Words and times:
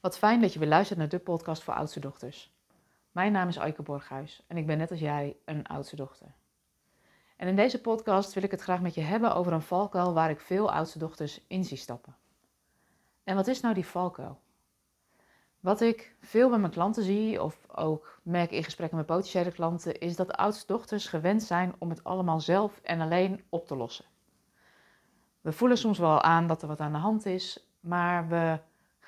Wat 0.00 0.18
fijn 0.18 0.40
dat 0.40 0.52
je 0.52 0.58
weer 0.58 0.68
luistert 0.68 0.98
naar 0.98 1.08
de 1.08 1.18
podcast 1.18 1.62
voor 1.62 1.74
oudste 1.74 2.00
dochters. 2.00 2.54
Mijn 3.12 3.32
naam 3.32 3.48
is 3.48 3.58
Aike 3.58 3.82
Borghuis 3.82 4.44
en 4.46 4.56
ik 4.56 4.66
ben 4.66 4.78
net 4.78 4.90
als 4.90 5.00
jij 5.00 5.36
een 5.44 5.66
oudste 5.66 5.96
dochter. 5.96 6.34
En 7.36 7.48
in 7.48 7.56
deze 7.56 7.80
podcast 7.80 8.34
wil 8.34 8.42
ik 8.42 8.50
het 8.50 8.60
graag 8.60 8.80
met 8.80 8.94
je 8.94 9.00
hebben 9.00 9.34
over 9.34 9.52
een 9.52 9.62
valkuil 9.62 10.12
waar 10.12 10.30
ik 10.30 10.40
veel 10.40 10.72
oudste 10.72 10.98
dochters 10.98 11.40
in 11.46 11.64
zie 11.64 11.76
stappen. 11.76 12.16
En 13.24 13.34
wat 13.36 13.46
is 13.46 13.60
nou 13.60 13.74
die 13.74 13.86
valkuil? 13.86 14.40
Wat 15.60 15.80
ik 15.80 16.16
veel 16.20 16.48
bij 16.48 16.58
mijn 16.58 16.72
klanten 16.72 17.02
zie, 17.02 17.42
of 17.42 17.66
ook 17.74 18.20
merk 18.22 18.50
in 18.50 18.64
gesprekken 18.64 18.96
met 18.96 19.06
potentiële 19.06 19.52
klanten, 19.52 19.98
is 19.98 20.16
dat 20.16 20.32
oudste 20.32 20.66
dochters 20.66 21.06
gewend 21.06 21.42
zijn 21.42 21.74
om 21.78 21.90
het 21.90 22.04
allemaal 22.04 22.40
zelf 22.40 22.80
en 22.82 23.00
alleen 23.00 23.44
op 23.48 23.66
te 23.66 23.76
lossen. 23.76 24.04
We 25.40 25.52
voelen 25.52 25.78
soms 25.78 25.98
wel 25.98 26.22
aan 26.22 26.46
dat 26.46 26.62
er 26.62 26.68
wat 26.68 26.80
aan 26.80 26.92
de 26.92 26.98
hand 26.98 27.26
is, 27.26 27.66
maar 27.80 28.28
we 28.28 28.60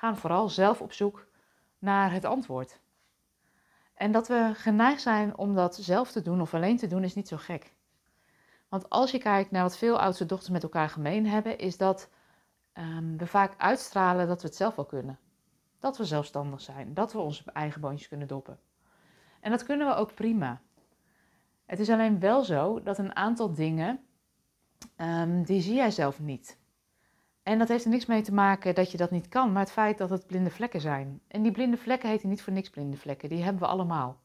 gaan 0.03 0.17
vooral 0.17 0.49
zelf 0.49 0.81
op 0.81 0.93
zoek 0.93 1.27
naar 1.79 2.11
het 2.11 2.25
antwoord. 2.25 2.79
En 3.93 4.11
dat 4.11 4.27
we 4.27 4.51
geneigd 4.53 5.01
zijn 5.01 5.37
om 5.37 5.55
dat 5.55 5.75
zelf 5.75 6.11
te 6.11 6.21
doen 6.21 6.41
of 6.41 6.53
alleen 6.53 6.77
te 6.77 6.87
doen, 6.87 7.03
is 7.03 7.15
niet 7.15 7.27
zo 7.27 7.37
gek. 7.37 7.73
Want 8.69 8.89
als 8.89 9.11
je 9.11 9.17
kijkt 9.17 9.51
naar 9.51 9.63
wat 9.63 9.77
veel 9.77 9.99
oudste 9.99 10.25
dochters 10.25 10.49
met 10.49 10.63
elkaar 10.63 10.89
gemeen 10.89 11.27
hebben, 11.27 11.57
is 11.57 11.77
dat 11.77 12.09
um, 12.73 13.17
we 13.17 13.27
vaak 13.27 13.53
uitstralen 13.57 14.27
dat 14.27 14.41
we 14.41 14.47
het 14.47 14.57
zelf 14.57 14.75
wel 14.75 14.85
kunnen. 14.85 15.19
Dat 15.79 15.97
we 15.97 16.05
zelfstandig 16.05 16.61
zijn, 16.61 16.93
dat 16.93 17.13
we 17.13 17.19
onze 17.19 17.51
eigen 17.51 17.81
boontjes 17.81 18.07
kunnen 18.07 18.27
doppen. 18.27 18.59
En 19.39 19.51
dat 19.51 19.63
kunnen 19.63 19.87
we 19.87 19.93
ook 19.93 20.13
prima. 20.13 20.61
Het 21.65 21.79
is 21.79 21.89
alleen 21.89 22.19
wel 22.19 22.43
zo 22.43 22.81
dat 22.81 22.97
een 22.97 23.15
aantal 23.15 23.53
dingen, 23.53 23.99
um, 24.97 25.43
die 25.43 25.61
zie 25.61 25.75
jij 25.75 25.91
zelf 25.91 26.19
niet. 26.19 26.61
En 27.43 27.59
dat 27.59 27.67
heeft 27.67 27.83
er 27.83 27.89
niks 27.89 28.05
mee 28.05 28.21
te 28.21 28.33
maken 28.33 28.75
dat 28.75 28.91
je 28.91 28.97
dat 28.97 29.11
niet 29.11 29.29
kan, 29.29 29.51
maar 29.51 29.61
het 29.61 29.71
feit 29.71 29.97
dat 29.97 30.09
het 30.09 30.27
blinde 30.27 30.49
vlekken 30.49 30.81
zijn. 30.81 31.21
En 31.27 31.41
die 31.41 31.51
blinde 31.51 31.77
vlekken 31.77 32.09
heten 32.09 32.29
niet 32.29 32.41
voor 32.41 32.53
niks 32.53 32.69
blinde 32.69 32.97
vlekken, 32.97 33.29
die 33.29 33.43
hebben 33.43 33.61
we 33.61 33.67
allemaal. 33.67 34.21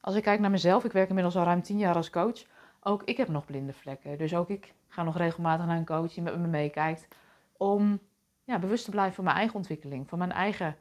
Als 0.00 0.14
ik 0.14 0.22
kijk 0.22 0.40
naar 0.40 0.50
mezelf, 0.50 0.84
ik 0.84 0.92
werk 0.92 1.08
inmiddels 1.08 1.36
al 1.36 1.44
ruim 1.44 1.62
tien 1.62 1.78
jaar 1.78 1.94
als 1.94 2.10
coach, 2.10 2.44
ook 2.80 3.02
ik 3.04 3.16
heb 3.16 3.28
nog 3.28 3.44
blinde 3.44 3.72
vlekken. 3.72 4.18
Dus 4.18 4.34
ook 4.34 4.48
ik 4.48 4.74
ga 4.88 5.02
nog 5.02 5.16
regelmatig 5.16 5.66
naar 5.66 5.76
een 5.76 5.84
coach 5.84 6.14
die 6.14 6.22
met 6.22 6.38
me 6.38 6.46
meekijkt 6.46 7.08
om 7.56 8.00
ja, 8.44 8.58
bewust 8.58 8.84
te 8.84 8.90
blijven 8.90 9.14
van 9.14 9.24
mijn 9.24 9.36
eigen 9.36 9.56
ontwikkeling, 9.56 10.08
van 10.08 10.18
mijn 10.18 10.32
eigen 10.32 10.76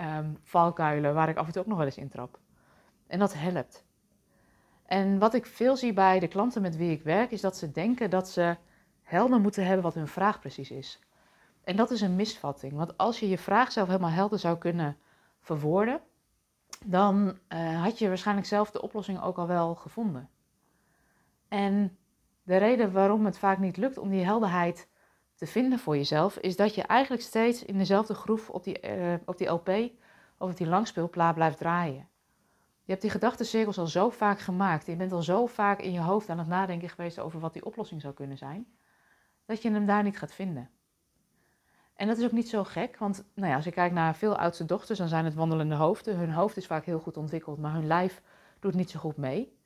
um, 0.00 0.38
valkuilen, 0.42 1.14
waar 1.14 1.28
ik 1.28 1.36
af 1.36 1.46
en 1.46 1.52
toe 1.52 1.62
ook 1.62 1.68
nog 1.68 1.76
wel 1.76 1.86
eens 1.86 1.96
intrap. 1.96 2.38
En 3.06 3.18
dat 3.18 3.34
helpt. 3.34 3.84
En 4.86 5.18
wat 5.18 5.34
ik 5.34 5.46
veel 5.46 5.76
zie 5.76 5.92
bij 5.92 6.18
de 6.18 6.28
klanten 6.28 6.62
met 6.62 6.76
wie 6.76 6.90
ik 6.90 7.02
werk, 7.02 7.30
is 7.30 7.40
dat 7.40 7.56
ze 7.56 7.72
denken 7.72 8.10
dat 8.10 8.28
ze 8.28 8.56
helder 9.10 9.40
moeten 9.40 9.64
hebben 9.64 9.82
wat 9.82 9.94
hun 9.94 10.08
vraag 10.08 10.40
precies 10.40 10.70
is. 10.70 11.00
En 11.64 11.76
dat 11.76 11.90
is 11.90 12.00
een 12.00 12.16
misvatting, 12.16 12.72
want 12.72 12.96
als 12.96 13.20
je 13.20 13.28
je 13.28 13.38
vraag 13.38 13.72
zelf 13.72 13.86
helemaal 13.86 14.10
helder 14.10 14.38
zou 14.38 14.58
kunnen 14.58 14.96
verwoorden, 15.40 16.00
dan 16.84 17.38
uh, 17.48 17.82
had 17.82 17.98
je 17.98 18.08
waarschijnlijk 18.08 18.46
zelf 18.46 18.70
de 18.70 18.82
oplossing 18.82 19.22
ook 19.22 19.38
al 19.38 19.46
wel 19.46 19.74
gevonden. 19.74 20.28
En 21.48 21.98
de 22.42 22.56
reden 22.56 22.92
waarom 22.92 23.24
het 23.24 23.38
vaak 23.38 23.58
niet 23.58 23.76
lukt 23.76 23.98
om 23.98 24.10
die 24.10 24.24
helderheid 24.24 24.88
te 25.34 25.46
vinden 25.46 25.78
voor 25.78 25.96
jezelf, 25.96 26.36
is 26.36 26.56
dat 26.56 26.74
je 26.74 26.82
eigenlijk 26.82 27.22
steeds 27.22 27.64
in 27.64 27.78
dezelfde 27.78 28.14
groef 28.14 28.50
op 28.50 28.64
die, 28.64 28.96
uh, 28.96 29.14
op 29.24 29.38
die 29.38 29.48
LP 29.48 29.68
of 30.38 30.50
op 30.50 30.56
die 30.56 30.66
langspeelplaat 30.66 31.34
blijft 31.34 31.58
draaien. 31.58 32.08
Je 32.82 32.96
hebt 32.96 33.02
die 33.02 33.10
gedachtencirkels 33.10 33.78
al 33.78 33.86
zo 33.86 34.10
vaak 34.10 34.38
gemaakt. 34.38 34.86
Je 34.86 34.96
bent 34.96 35.12
al 35.12 35.22
zo 35.22 35.46
vaak 35.46 35.80
in 35.80 35.92
je 35.92 36.00
hoofd 36.00 36.28
aan 36.28 36.38
het 36.38 36.48
nadenken 36.48 36.88
geweest 36.88 37.18
over 37.18 37.40
wat 37.40 37.52
die 37.52 37.64
oplossing 37.64 38.00
zou 38.00 38.14
kunnen 38.14 38.38
zijn 38.38 38.66
dat 39.50 39.62
je 39.62 39.70
hem 39.70 39.86
daar 39.86 40.02
niet 40.02 40.18
gaat 40.18 40.32
vinden. 40.32 40.70
En 41.94 42.06
dat 42.06 42.18
is 42.18 42.24
ook 42.24 42.32
niet 42.32 42.48
zo 42.48 42.64
gek, 42.64 42.96
want 42.98 43.24
nou 43.34 43.48
ja, 43.48 43.54
als 43.54 43.64
je 43.64 43.72
kijkt 43.72 43.94
naar 43.94 44.14
veel 44.14 44.36
oudste 44.36 44.64
dochters, 44.64 44.98
dan 44.98 45.08
zijn 45.08 45.24
het 45.24 45.34
wandelende 45.34 45.74
hoofden. 45.74 46.16
Hun 46.16 46.32
hoofd 46.32 46.56
is 46.56 46.66
vaak 46.66 46.84
heel 46.84 47.00
goed 47.00 47.16
ontwikkeld, 47.16 47.58
maar 47.58 47.72
hun 47.72 47.86
lijf 47.86 48.22
doet 48.60 48.74
niet 48.74 48.90
zo 48.90 48.98
goed 48.98 49.16
mee. 49.16 49.58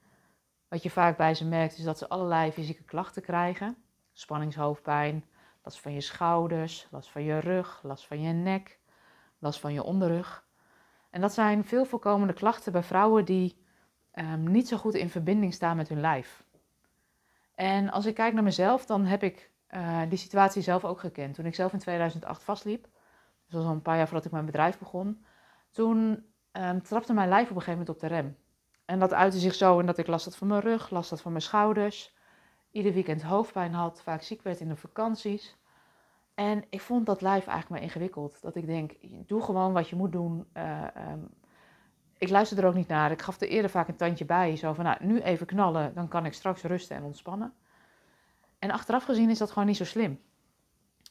Wat 0.69 0.83
je 0.83 0.91
vaak 0.91 1.17
bij 1.17 1.35
ze 1.35 1.45
merkt, 1.45 1.79
is 1.79 1.85
dat 1.85 1.99
ze 1.99 2.09
allerlei 2.09 2.53
fysieke 2.53 2.83
klachten 2.83 3.23
krijgen. 3.23 3.77
Spanningshoofdpijn, 4.13 5.25
last 5.63 5.81
van 5.81 5.93
je 5.93 6.01
schouders, 6.01 6.89
last 6.91 7.11
van 7.11 7.23
je 7.23 7.39
rug, 7.39 7.81
last 7.83 8.07
van 8.07 8.21
je 8.21 8.33
nek, 8.33 8.79
last 9.39 9.61
van 9.61 9.73
je 9.73 9.83
onderrug. 9.83 10.47
En 11.11 11.21
dat 11.21 11.33
zijn 11.33 11.65
veel 11.65 11.85
voorkomende 11.85 12.33
klachten 12.33 12.73
bij 12.73 12.83
vrouwen 12.83 13.25
die 13.25 13.65
um, 14.15 14.51
niet 14.51 14.69
zo 14.69 14.77
goed 14.77 14.95
in 14.95 15.11
verbinding 15.11 15.55
staan 15.55 15.77
met 15.77 15.89
hun 15.89 16.01
lijf. 16.01 16.45
En 17.55 17.91
als 17.91 18.07
ik 18.07 18.15
kijk 18.15 18.35
naar 18.35 18.43
mezelf, 18.43 18.87
dan 18.87 19.05
heb 19.05 19.23
ik 19.23 19.53
uh, 19.77 20.01
die 20.09 20.19
situatie 20.19 20.63
zelf 20.63 20.85
ook 20.85 21.01
gekend. 21.01 21.35
Toen 21.35 21.47
ik 21.47 21.55
zelf 21.55 21.73
in 21.73 21.79
2008 21.79 22.43
vastliep, 22.43 22.83
dus 22.83 22.93
dat 23.49 23.61
was 23.61 23.65
al 23.65 23.75
een 23.75 23.83
paar 23.83 23.97
jaar 23.97 24.07
voordat 24.07 24.25
ik 24.25 24.33
mijn 24.33 24.47
bedrijf 24.47 24.79
begon, 24.79 25.25
toen 25.71 26.27
um, 26.53 26.83
trapte 26.83 27.13
mijn 27.13 27.29
lijf 27.29 27.51
op 27.51 27.57
een 27.57 27.63
gegeven 27.63 27.79
moment 27.79 27.89
op 27.89 28.01
de 28.01 28.15
rem. 28.15 28.37
En 28.85 28.99
dat 28.99 29.13
uitte 29.13 29.39
zich 29.39 29.55
zo 29.55 29.79
in 29.79 29.87
dat 29.87 29.99
ik 29.99 30.07
last 30.07 30.25
had 30.25 30.37
van 30.37 30.47
mijn 30.47 30.61
rug, 30.61 30.91
last 30.91 31.11
had 31.11 31.21
van 31.21 31.33
mijn 31.33 31.43
schouders, 31.43 32.17
ieder 32.71 32.93
weekend 32.93 33.23
hoofdpijn 33.23 33.73
had, 33.73 34.03
vaak 34.03 34.23
ziek 34.23 34.43
werd 34.43 34.61
in 34.61 34.69
de 34.69 34.77
vakanties. 34.77 35.57
En 36.35 36.65
ik 36.71 36.81
vond 36.81 37.07
dat 37.07 37.21
lijf 37.21 37.47
eigenlijk 37.47 37.69
maar 37.69 37.83
ingewikkeld. 37.83 38.43
Dat 38.43 38.57
ik 38.57 38.67
denk, 38.67 38.93
doe 39.27 39.43
gewoon 39.43 39.73
wat 39.73 39.89
je 39.89 39.97
moet 39.97 40.13
doen. 40.13 40.47
Uh, 40.57 40.87
um, 41.13 41.29
ik 42.19 42.29
luister 42.29 42.59
er 42.59 42.67
ook 42.67 42.75
niet 42.75 42.89
naar. 42.89 43.11
Ik 43.11 43.23
gaf 43.23 43.41
er 43.41 43.49
eerder 43.49 43.71
vaak 43.71 43.89
een 43.89 43.97
tandje 43.97 44.25
bij. 44.25 44.57
Zo 44.57 44.73
van, 44.73 44.85
nou, 44.85 45.05
nu 45.05 45.21
even 45.21 45.47
knallen, 45.47 45.95
dan 45.95 46.09
kan 46.09 46.27
ik 46.27 46.33
straks 46.33 46.63
rusten 46.63 46.97
en 46.97 47.03
ontspannen. 47.03 47.55
En 48.65 48.71
achteraf 48.71 49.05
gezien 49.05 49.31
is 49.31 49.39
dat 49.39 49.51
gewoon 49.51 49.67
niet 49.67 49.77
zo 49.77 49.85
slim. 49.85 50.21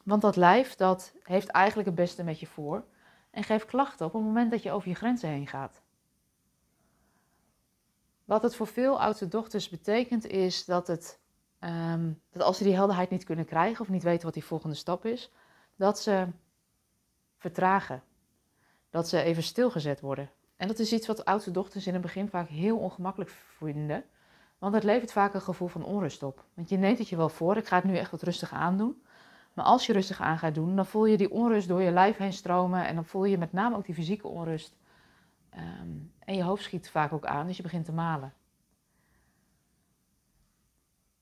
Want 0.03 0.21
dat 0.21 0.35
lijf, 0.35 0.75
dat 0.75 1.13
heeft 1.23 1.47
eigenlijk 1.47 1.87
het 1.87 1.97
beste 1.97 2.23
met 2.23 2.39
je 2.39 2.47
voor 2.47 2.85
en 3.31 3.43
geeft 3.43 3.65
klachten 3.65 4.05
op 4.05 4.13
het 4.13 4.21
moment 4.21 4.51
dat 4.51 4.63
je 4.63 4.71
over 4.71 4.89
je 4.89 4.95
grenzen 4.95 5.29
heen 5.29 5.47
gaat. 5.47 5.81
Wat 8.25 8.43
het 8.43 8.55
voor 8.55 8.67
veel 8.67 9.01
oudste 9.01 9.27
dochters 9.27 9.69
betekent 9.69 10.25
is 10.25 10.65
dat, 10.65 10.87
het, 10.87 11.19
um, 11.59 12.21
dat 12.31 12.41
als 12.41 12.57
ze 12.57 12.63
die 12.63 12.75
helderheid 12.75 13.09
niet 13.09 13.23
kunnen 13.23 13.45
krijgen 13.45 13.81
of 13.81 13.89
niet 13.89 14.03
weten 14.03 14.25
wat 14.25 14.33
die 14.33 14.45
volgende 14.45 14.75
stap 14.75 15.05
is, 15.05 15.31
dat 15.75 15.99
ze 15.99 16.27
vertragen. 17.37 18.03
Dat 18.89 19.09
ze 19.09 19.21
even 19.21 19.43
stilgezet 19.43 19.99
worden. 19.99 20.29
En 20.55 20.67
dat 20.67 20.79
is 20.79 20.93
iets 20.93 21.07
wat 21.07 21.25
oudste 21.25 21.51
dochters 21.51 21.87
in 21.87 21.93
het 21.93 22.01
begin 22.01 22.29
vaak 22.29 22.47
heel 22.47 22.77
ongemakkelijk 22.77 23.31
vinden. 23.57 24.05
Want 24.63 24.75
het 24.75 24.83
levert 24.83 25.11
vaak 25.11 25.33
een 25.33 25.41
gevoel 25.41 25.67
van 25.67 25.83
onrust 25.83 26.23
op. 26.23 26.43
Want 26.53 26.69
je 26.69 26.77
neemt 26.77 26.97
het 26.97 27.09
je 27.09 27.15
wel 27.15 27.29
voor, 27.29 27.57
ik 27.57 27.67
ga 27.67 27.75
het 27.75 27.85
nu 27.85 27.97
echt 27.97 28.11
wat 28.11 28.21
rustig 28.21 28.53
aandoen. 28.53 29.03
Maar 29.53 29.65
als 29.65 29.85
je 29.85 29.93
rustig 29.93 30.21
aan 30.21 30.37
gaat 30.37 30.55
doen, 30.55 30.75
dan 30.75 30.85
voel 30.85 31.05
je 31.05 31.17
die 31.17 31.31
onrust 31.31 31.67
door 31.67 31.81
je 31.81 31.91
lijf 31.91 32.17
heen 32.17 32.33
stromen. 32.33 32.87
En 32.87 32.95
dan 32.95 33.05
voel 33.05 33.23
je 33.23 33.37
met 33.37 33.53
name 33.53 33.75
ook 33.75 33.85
die 33.85 33.95
fysieke 33.95 34.27
onrust. 34.27 34.75
Um, 35.55 36.11
en 36.19 36.35
je 36.35 36.43
hoofd 36.43 36.63
schiet 36.63 36.89
vaak 36.89 37.13
ook 37.13 37.25
aan, 37.25 37.47
dus 37.47 37.57
je 37.57 37.63
begint 37.63 37.85
te 37.85 37.91
malen. 37.91 38.33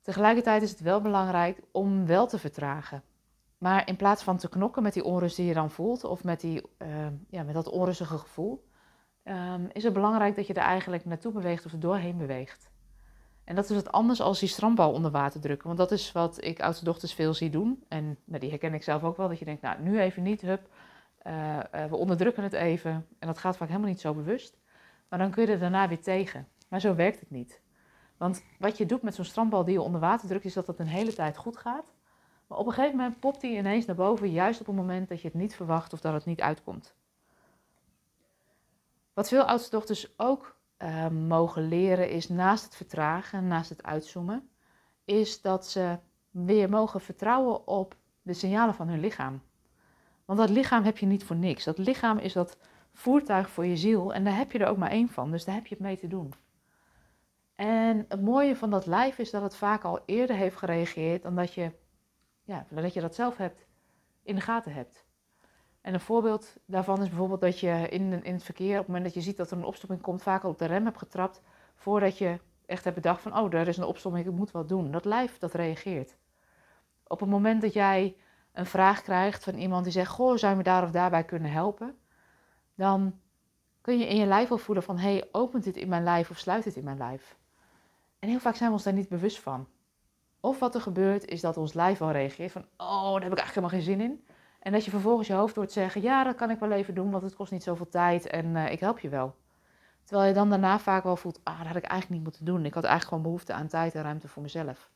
Tegelijkertijd 0.01 0.62
is 0.62 0.72
het 0.72 0.80
wel 0.80 1.01
belangrijk 1.01 1.59
om 1.72 2.06
wel 2.06 2.28
te 2.28 2.40
vertragen. 2.40 3.03
Maar 3.57 3.88
in 3.88 3.96
plaats 3.96 4.24
van 4.24 4.38
te 4.38 4.50
knokken 4.50 4.84
met 4.84 4.94
die 4.94 5.03
onrust 5.03 5.35
die 5.35 5.46
je 5.46 5.53
dan 5.53 5.72
voelt, 5.72 6.03
of 6.03 6.24
met, 6.24 6.40
die, 6.40 6.62
uh, 6.78 6.88
ja, 7.30 7.44
met 7.44 7.53
dat 7.53 7.69
onrustige 7.69 8.18
gevoel, 8.18 8.68
um, 9.24 9.69
is 9.72 9.84
het 9.84 9.94
belangrijk 9.94 10.35
dat 10.35 10.47
je 10.47 10.53
er 10.53 10.62
eigenlijk 10.62 11.06
naartoe 11.06 11.31
beweegt 11.31 11.66
of 11.66 11.72
er 11.72 11.80
doorheen 11.80 12.18
beweegt. 12.18 12.70
En 13.44 13.56
dat 13.56 13.69
is 13.69 13.75
wat 13.75 13.91
anders 13.91 14.22
als 14.22 14.40
die 14.40 14.50
strandbal 14.50 14.91
onder 14.91 15.12
water 15.12 15.41
drukken. 15.41 15.68
Want 15.68 15.79
dat 15.79 15.91
is 15.91 16.12
wat 16.12 16.44
ik 16.44 16.62
oudste 16.62 16.85
dochters 16.85 17.13
veel 17.13 17.34
zie 17.34 17.50
doen. 17.50 17.84
En 17.88 18.18
nou, 18.24 18.40
die 18.40 18.50
herken 18.50 18.74
ik 18.74 18.84
zelf 18.84 19.03
ook 19.03 19.18
wel. 19.18 19.28
Dat 19.28 19.40
je 19.40 19.46
denkt, 19.46 19.62
nou 19.62 19.81
nu 19.81 20.00
even 20.00 20.24
niet, 20.24 20.41
hup. 20.41 20.68
Uh, 21.28 21.57
uh, 21.57 21.85
we 21.85 21.96
onderdrukken 21.96 22.44
het 22.44 22.53
even. 22.53 23.07
En 23.19 23.28
dat 23.28 23.38
gaat 23.38 23.57
vaak 23.57 23.68
helemaal 23.68 23.90
niet 23.90 24.01
zo 24.01 24.13
bewust. 24.13 24.57
Maar 25.09 25.19
dan 25.19 25.31
kun 25.31 25.46
je 25.46 25.51
er 25.51 25.59
daarna 25.59 25.88
weer 25.88 26.01
tegen. 26.01 26.47
Maar 26.68 26.80
zo 26.80 26.96
werkt 26.96 27.19
het 27.19 27.31
niet. 27.31 27.62
Want 28.18 28.44
wat 28.59 28.78
je 28.78 28.85
doet 28.85 29.01
met 29.01 29.16
zo'n 29.16 29.25
strandbal 29.25 29.63
die 29.63 29.74
je 29.74 29.81
onder 29.81 30.01
water 30.01 30.28
drukt, 30.28 30.46
is 30.46 30.53
dat 30.53 30.68
het 30.68 30.80
een 30.80 30.88
hele 30.88 31.13
tijd 31.13 31.38
goed 31.38 31.57
gaat. 31.57 31.94
Maar 32.47 32.57
op 32.57 32.66
een 32.68 32.74
gegeven 32.74 32.97
moment 32.97 33.19
popt 33.19 33.41
die 33.41 33.57
ineens 33.57 33.85
naar 33.85 33.96
boven, 33.96 34.31
juist 34.31 34.59
op 34.59 34.66
het 34.66 34.75
moment 34.75 35.09
dat 35.09 35.22
je 35.22 35.28
het 35.28 35.38
niet 35.38 35.56
verwacht 35.56 35.94
of 35.94 36.01
dat 36.01 36.13
het 36.13 36.25
niet 36.25 36.41
uitkomt. 36.41 36.96
Wat 39.13 39.27
veel 39.27 39.44
oudste 39.44 39.69
dochters 39.69 40.13
ook 40.18 40.56
uh, 40.83 41.07
mogen 41.07 41.68
leren 41.68 42.10
is 42.10 42.30
naast 42.30 42.63
het 42.63 42.75
vertragen, 42.75 43.48
naast 43.48 43.69
het 43.69 43.83
uitzoomen, 43.83 44.50
is 45.06 45.42
dat 45.42 45.68
ze 45.68 45.98
weer 46.31 46.69
mogen 46.69 47.01
vertrouwen 47.01 47.68
op 47.68 47.95
de 48.22 48.33
signalen 48.33 48.75
van 48.75 48.88
hun 48.88 49.00
lichaam. 49.00 49.42
Want 50.25 50.39
dat 50.39 50.50
lichaam 50.50 50.83
heb 50.83 50.98
je 50.98 51.06
niet 51.06 51.24
voor 51.24 51.36
niks. 51.36 51.63
Dat 51.63 51.78
lichaam 51.78 52.18
is 52.18 52.33
dat 52.33 52.57
voertuig 52.94 53.50
voor 53.50 53.66
je 53.66 53.78
ziel 53.78 54.13
en 54.13 54.24
daar 54.24 54.38
heb 54.38 54.51
je 54.51 54.60
er 54.60 54.68
ook 54.68 54.78
maar 54.78 54.89
één 54.89 55.10
van, 55.10 55.31
dus 55.31 55.45
daar 55.45 55.56
heb 55.56 55.68
je 55.68 55.75
het 55.75 55.83
mee 55.83 55.98
te 55.98 56.07
doen. 56.07 56.33
En 57.56 58.06
het 58.07 58.22
mooie 58.22 58.56
van 58.56 58.69
dat 58.69 58.86
lijf 58.86 59.18
is 59.18 59.31
dat 59.31 59.42
het 59.42 59.56
vaak 59.56 59.84
al 59.84 60.00
eerder 60.06 60.36
heeft 60.36 60.56
gereageerd 60.56 61.24
dan 61.24 61.36
dat 61.36 61.54
je, 61.54 61.72
ja, 62.44 62.66
dat, 62.69 62.94
je 62.94 63.01
dat 63.01 63.16
zelf 63.16 63.38
hebt, 63.38 63.66
in 64.24 64.36
de 64.36 64.42
gaten 64.42 64.74
hebt. 64.74 65.06
En 65.81 65.94
een 65.94 66.00
voorbeeld 66.00 66.56
daarvan 66.66 67.01
is 67.01 67.10
bijvoorbeeld 67.10 67.42
dat 67.42 67.60
je 67.60 67.88
in, 67.89 68.24
in 68.24 68.33
het 68.33 68.44
verkeer, 68.44 68.72
op 68.72 68.78
het 68.78 68.88
moment 68.88 69.06
dat 69.06 69.13
je 69.13 69.22
ziet 69.22 69.38
dat 69.38 69.51
er 69.51 69.57
een 69.57 69.63
opstopping 69.63 70.01
komt, 70.01 70.22
vaak 70.22 70.44
al 70.44 70.50
op 70.50 70.57
de 70.57 70.66
rem 70.66 70.86
hebt 70.86 70.98
getrapt 70.98 71.42
voordat 71.75 72.18
je 72.18 72.39
echt 72.66 72.83
hebt 72.83 72.95
bedacht 72.95 73.22
van, 73.22 73.38
oh, 73.38 73.54
er 73.54 73.68
is 73.68 73.78
een 73.78 73.83
opstopping, 73.83 74.25
ik 74.25 74.31
moet 74.31 74.51
wat 74.51 74.69
doen. 74.69 74.92
Dat 74.92 75.06
lijf, 75.06 75.38
dat 75.38 75.54
reageert. 75.54 76.16
Op 77.07 77.19
het 77.19 77.30
moment 77.30 77.62
dat 77.62 77.74
jij 77.74 78.16
een 78.51 78.66
vraag 78.66 79.01
krijgt 79.01 79.44
van 79.44 79.56
iemand 79.56 79.83
die 79.83 79.94
zegt, 79.94 80.12
goh, 80.12 80.38
zou 80.38 80.51
je 80.51 80.57
me 80.57 80.63
daar 80.63 80.83
of 80.83 80.92
daarbij 80.92 81.24
kunnen 81.24 81.51
helpen? 81.51 81.95
dan 82.81 83.19
kun 83.81 84.00
je 84.00 84.07
in 84.07 84.16
je 84.16 84.25
lijf 84.25 84.50
wel 84.50 84.57
voelen 84.57 84.84
van, 84.84 84.98
hé, 84.98 85.12
hey, 85.12 85.27
opent 85.31 85.63
dit 85.63 85.77
in 85.77 85.89
mijn 85.89 86.04
lijf 86.04 86.30
of 86.30 86.38
sluit 86.38 86.63
dit 86.63 86.75
in 86.75 86.84
mijn 86.84 86.98
lijf? 86.98 87.38
En 88.19 88.30
heel 88.30 88.39
vaak 88.39 88.56
zijn 88.56 88.69
we 88.69 88.75
ons 88.75 88.84
daar 88.84 88.94
niet 88.94 89.10
bewust 89.10 89.39
van. 89.39 89.68
Of 90.39 90.60
wat 90.60 90.75
er 90.75 90.81
gebeurt 90.81 91.25
is 91.25 91.42
dat 91.42 91.57
ons 91.57 91.74
lijf 91.74 91.98
wel 91.98 92.12
reageert 92.12 92.51
van, 92.51 92.66
oh, 92.77 93.12
daar 93.12 93.22
heb 93.22 93.31
ik 93.31 93.38
eigenlijk 93.38 93.54
helemaal 93.54 93.69
geen 93.69 93.81
zin 93.81 94.01
in. 94.01 94.25
En 94.62 94.72
dat 94.72 94.86
je 94.86 94.92
vervolgens 94.92 95.28
je 95.28 95.34
hoofd 95.34 95.56
hoort 95.56 95.72
zeggen, 95.72 96.02
ja, 96.02 96.24
dat 96.24 96.36
kan 96.36 96.50
ik 96.50 96.60
wel 96.60 96.72
even 96.72 96.94
doen, 96.94 97.12
want 97.12 97.24
het 97.24 97.36
kost 97.36 97.52
niet 97.52 97.63
zoveel 97.63 97.90
tijd 97.90 98.28
en 98.28 98.46
uh, 98.46 98.72
ik 98.72 98.80
help 98.80 99.00
je 99.00 99.10
wel. 99.10 99.36
Terwijl 100.04 100.28
je 100.28 100.36
dan 100.36 100.50
daarna 100.50 100.80
vaak 100.80 101.04
wel 101.04 101.16
voelt, 101.16 101.40
ah, 101.44 101.58
dat 101.58 101.68
had 101.68 101.75
ik 101.75 101.84
eigenlijk 101.84 102.12
niet 102.12 102.24
moeten 102.24 102.46
doen. 102.46 102.66
Ik 102.66 102.74
had 102.74 102.84
eigenlijk 102.84 103.08
gewoon 103.08 103.24
behoefte 103.24 103.54
aan 103.54 103.68
tijd 103.68 103.96
en 103.96 104.04
ruimte 104.04 104.28
voor 104.28 104.42
mezelf. 104.42 104.90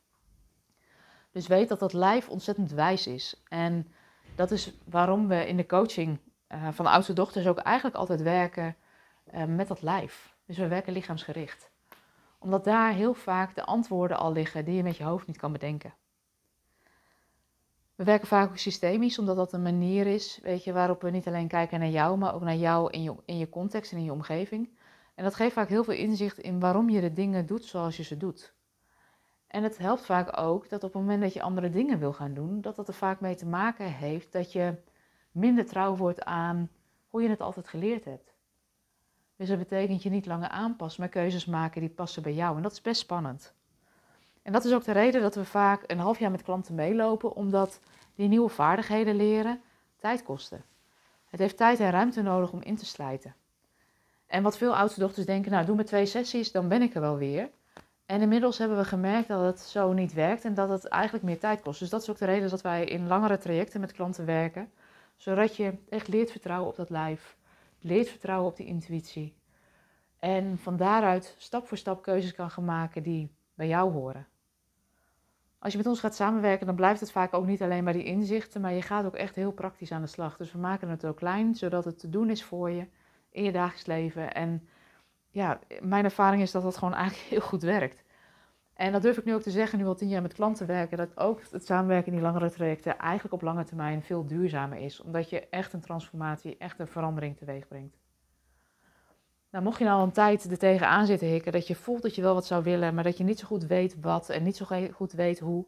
Dus 1.32 1.46
weet 1.46 1.68
dat 1.68 1.78
dat 1.78 1.92
lijf 1.92 2.28
ontzettend 2.28 2.70
wijs 2.70 3.06
is. 3.06 3.42
En 3.48 3.92
dat 4.34 4.50
is 4.50 4.72
waarom 4.84 5.28
we 5.28 5.48
in 5.48 5.56
de 5.56 5.66
coaching 5.66 6.18
uh, 6.48 6.68
van 6.70 6.86
oudste 6.86 7.12
dochters 7.12 7.46
ook 7.46 7.58
eigenlijk 7.58 7.96
altijd 7.96 8.22
werken 8.22 8.76
uh, 9.34 9.44
met 9.44 9.68
dat 9.68 9.82
lijf. 9.82 10.34
Dus 10.46 10.58
we 10.58 10.68
werken 10.68 10.92
lichaamsgericht. 10.92 11.70
Omdat 12.38 12.64
daar 12.64 12.92
heel 12.92 13.14
vaak 13.14 13.54
de 13.54 13.64
antwoorden 13.64 14.18
al 14.18 14.32
liggen 14.32 14.64
die 14.64 14.74
je 14.74 14.82
met 14.82 14.96
je 14.96 15.04
hoofd 15.04 15.26
niet 15.26 15.36
kan 15.36 15.52
bedenken. 15.52 15.94
We 17.96 18.04
werken 18.04 18.28
vaak 18.28 18.50
ook 18.50 18.58
systemisch, 18.58 19.18
omdat 19.18 19.36
dat 19.36 19.52
een 19.52 19.62
manier 19.62 20.06
is 20.06 20.38
weet 20.42 20.64
je, 20.64 20.72
waarop 20.72 21.02
we 21.02 21.10
niet 21.10 21.26
alleen 21.26 21.48
kijken 21.48 21.80
naar 21.80 21.88
jou, 21.88 22.18
maar 22.18 22.34
ook 22.34 22.42
naar 22.42 22.56
jou 22.56 22.90
in 22.90 23.02
je, 23.02 23.14
in 23.24 23.38
je 23.38 23.48
context 23.48 23.92
en 23.92 23.98
in 23.98 24.04
je 24.04 24.12
omgeving. 24.12 24.68
En 25.14 25.24
dat 25.24 25.34
geeft 25.34 25.52
vaak 25.52 25.68
heel 25.68 25.84
veel 25.84 25.94
inzicht 25.94 26.38
in 26.38 26.60
waarom 26.60 26.90
je 26.90 27.00
de 27.00 27.12
dingen 27.12 27.46
doet 27.46 27.64
zoals 27.64 27.96
je 27.96 28.02
ze 28.02 28.16
doet. 28.16 28.54
En 29.46 29.62
het 29.62 29.78
helpt 29.78 30.04
vaak 30.04 30.38
ook 30.38 30.68
dat 30.68 30.84
op 30.84 30.92
het 30.92 31.02
moment 31.02 31.22
dat 31.22 31.32
je 31.32 31.42
andere 31.42 31.70
dingen 31.70 31.98
wil 31.98 32.12
gaan 32.12 32.34
doen, 32.34 32.60
dat 32.60 32.76
dat 32.76 32.88
er 32.88 32.94
vaak 32.94 33.20
mee 33.20 33.34
te 33.34 33.46
maken 33.46 33.92
heeft 33.92 34.32
dat 34.32 34.52
je 34.52 34.74
minder 35.30 35.66
trouw 35.66 35.96
wordt 35.96 36.24
aan 36.24 36.70
hoe 37.08 37.22
je 37.22 37.28
het 37.28 37.40
altijd 37.40 37.68
geleerd 37.68 38.04
hebt. 38.04 38.34
Dus 39.36 39.48
dat 39.48 39.58
betekent 39.58 40.02
je 40.02 40.10
niet 40.10 40.26
langer 40.26 40.48
aanpast, 40.48 40.98
maar 40.98 41.08
keuzes 41.08 41.44
maken 41.44 41.80
die 41.80 41.90
passen 41.90 42.22
bij 42.22 42.34
jou. 42.34 42.56
En 42.56 42.62
dat 42.62 42.72
is 42.72 42.80
best 42.80 43.00
spannend. 43.00 43.55
En 44.46 44.52
dat 44.52 44.64
is 44.64 44.72
ook 44.72 44.84
de 44.84 44.92
reden 44.92 45.22
dat 45.22 45.34
we 45.34 45.44
vaak 45.44 45.82
een 45.86 45.98
half 45.98 46.18
jaar 46.18 46.30
met 46.30 46.42
klanten 46.42 46.74
meelopen, 46.74 47.34
omdat 47.34 47.80
die 48.14 48.28
nieuwe 48.28 48.48
vaardigheden 48.48 49.16
leren 49.16 49.60
tijd 49.98 50.22
kosten. 50.22 50.64
Het 51.28 51.40
heeft 51.40 51.56
tijd 51.56 51.80
en 51.80 51.90
ruimte 51.90 52.22
nodig 52.22 52.52
om 52.52 52.62
in 52.62 52.76
te 52.76 52.86
slijten. 52.86 53.34
En 54.26 54.42
wat 54.42 54.56
veel 54.56 54.76
oudste 54.76 55.00
dochters 55.00 55.26
denken, 55.26 55.50
nou 55.52 55.66
doe 55.66 55.76
met 55.76 55.86
twee 55.86 56.06
sessies, 56.06 56.52
dan 56.52 56.68
ben 56.68 56.82
ik 56.82 56.94
er 56.94 57.00
wel 57.00 57.16
weer. 57.16 57.50
En 58.06 58.20
inmiddels 58.20 58.58
hebben 58.58 58.76
we 58.76 58.84
gemerkt 58.84 59.28
dat 59.28 59.44
het 59.44 59.60
zo 59.60 59.92
niet 59.92 60.12
werkt 60.12 60.44
en 60.44 60.54
dat 60.54 60.68
het 60.68 60.84
eigenlijk 60.84 61.24
meer 61.24 61.38
tijd 61.38 61.60
kost. 61.60 61.80
Dus 61.80 61.90
dat 61.90 62.02
is 62.02 62.10
ook 62.10 62.18
de 62.18 62.24
reden 62.24 62.50
dat 62.50 62.62
wij 62.62 62.84
in 62.84 63.06
langere 63.06 63.38
trajecten 63.38 63.80
met 63.80 63.92
klanten 63.92 64.26
werken. 64.26 64.72
Zodat 65.16 65.56
je 65.56 65.74
echt 65.88 66.08
leert 66.08 66.30
vertrouwen 66.30 66.68
op 66.68 66.76
dat 66.76 66.90
lijf, 66.90 67.36
leert 67.80 68.08
vertrouwen 68.08 68.50
op 68.50 68.56
die 68.56 68.66
intuïtie. 68.66 69.34
En 70.18 70.58
van 70.58 70.76
daaruit 70.76 71.34
stap 71.38 71.66
voor 71.66 71.76
stap 71.76 72.02
keuzes 72.02 72.34
kan 72.34 72.50
gaan 72.50 72.64
maken 72.64 73.02
die 73.02 73.30
bij 73.54 73.68
jou 73.68 73.92
horen. 73.92 74.26
Als 75.58 75.72
je 75.72 75.78
met 75.78 75.86
ons 75.86 76.00
gaat 76.00 76.14
samenwerken, 76.14 76.66
dan 76.66 76.74
blijft 76.74 77.00
het 77.00 77.10
vaak 77.10 77.34
ook 77.34 77.46
niet 77.46 77.62
alleen 77.62 77.84
bij 77.84 77.92
die 77.92 78.04
inzichten, 78.04 78.60
maar 78.60 78.72
je 78.72 78.82
gaat 78.82 79.04
ook 79.04 79.14
echt 79.14 79.34
heel 79.34 79.52
praktisch 79.52 79.92
aan 79.92 80.00
de 80.00 80.06
slag. 80.06 80.36
Dus 80.36 80.52
we 80.52 80.58
maken 80.58 80.88
het 80.88 81.06
ook 81.06 81.16
klein, 81.16 81.54
zodat 81.54 81.84
het 81.84 81.98
te 81.98 82.08
doen 82.08 82.30
is 82.30 82.44
voor 82.44 82.70
je 82.70 82.86
in 83.30 83.42
je 83.44 83.52
dagelijks 83.52 83.86
leven. 83.86 84.34
En 84.34 84.68
ja, 85.30 85.58
mijn 85.80 86.04
ervaring 86.04 86.42
is 86.42 86.50
dat 86.50 86.62
dat 86.62 86.76
gewoon 86.76 86.94
eigenlijk 86.94 87.28
heel 87.30 87.40
goed 87.40 87.62
werkt. 87.62 88.04
En 88.74 88.92
dat 88.92 89.02
durf 89.02 89.18
ik 89.18 89.24
nu 89.24 89.34
ook 89.34 89.42
te 89.42 89.50
zeggen, 89.50 89.78
nu 89.78 89.86
al 89.86 89.94
tien 89.94 90.08
jaar 90.08 90.22
met 90.22 90.34
klanten 90.34 90.66
werken, 90.66 90.96
dat 90.96 91.16
ook 91.16 91.40
het 91.50 91.66
samenwerken 91.66 92.06
in 92.06 92.12
die 92.12 92.26
langere 92.26 92.50
trajecten 92.50 92.98
eigenlijk 92.98 93.34
op 93.34 93.42
lange 93.42 93.64
termijn 93.64 94.02
veel 94.02 94.26
duurzamer 94.26 94.78
is. 94.78 95.00
Omdat 95.00 95.30
je 95.30 95.48
echt 95.48 95.72
een 95.72 95.80
transformatie, 95.80 96.56
echt 96.58 96.78
een 96.78 96.88
verandering 96.88 97.36
teweeg 97.36 97.68
brengt. 97.68 97.96
Nou, 99.50 99.64
mocht 99.64 99.78
je 99.78 99.84
nou 99.84 100.02
een 100.02 100.12
tijd 100.12 100.50
er 100.50 100.58
tegenaan 100.58 101.06
zitten 101.06 101.28
hikken, 101.28 101.52
dat 101.52 101.66
je 101.66 101.74
voelt 101.74 102.02
dat 102.02 102.14
je 102.14 102.22
wel 102.22 102.34
wat 102.34 102.46
zou 102.46 102.62
willen, 102.62 102.94
maar 102.94 103.04
dat 103.04 103.18
je 103.18 103.24
niet 103.24 103.38
zo 103.38 103.46
goed 103.46 103.66
weet 103.66 104.00
wat 104.00 104.28
en 104.28 104.42
niet 104.42 104.56
zo 104.56 104.66
goed 104.92 105.12
weet 105.12 105.38
hoe, 105.38 105.66